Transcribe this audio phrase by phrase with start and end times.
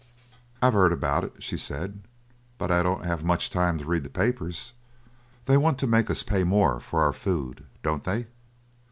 [0.63, 2.01] "I've 'eard about it," she said,
[2.57, 4.73] "but I don't 'ave much time to read the papers.
[5.45, 8.25] They want to make us pay more for our food, don't they?"